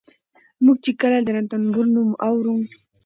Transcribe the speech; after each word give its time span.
موږ 0.63 0.77
چې 0.85 0.91
کله 1.01 1.17
د 1.23 1.27
رنتنبور 1.35 1.85
نوم 1.95 2.09
اورو 2.27 2.55